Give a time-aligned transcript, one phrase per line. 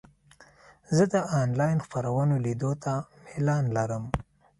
[0.95, 2.93] زه د انلاین خپرونو لیدو ته
[3.25, 4.03] میلان لرم.